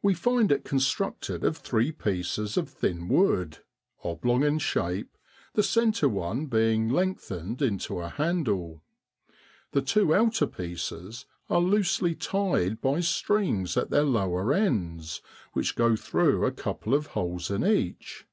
We 0.00 0.14
find 0.14 0.52
it 0.52 0.64
constructed 0.64 1.42
of 1.42 1.56
three 1.56 1.90
pieces 1.90 2.56
of 2.56 2.68
thin 2.68 3.08
wood, 3.08 3.58
oblong 4.04 4.44
in 4.44 4.60
shape, 4.60 5.18
the 5.54 5.64
centre 5.64 6.08
one 6.08 6.46
being 6.46 6.88
lengthened 6.88 7.60
into 7.60 7.98
a 7.98 8.10
handle. 8.10 8.84
The 9.72 9.82
two 9.82 10.14
outer 10.14 10.46
pieces 10.46 11.26
are 11.48 11.58
loosely 11.58 12.14
tied 12.14 12.80
by 12.80 13.00
strings 13.00 13.76
at 13.76 13.90
their 13.90 14.04
lower 14.04 14.52
ends, 14.54 15.20
which 15.52 15.74
go 15.74 15.96
through 15.96 16.46
a 16.46 16.52
couple 16.52 16.94
of 16.94 17.06
holes 17.08 17.50
in 17.50 17.64
each. 17.66 18.26